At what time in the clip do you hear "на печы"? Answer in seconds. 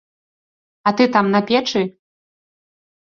1.35-1.83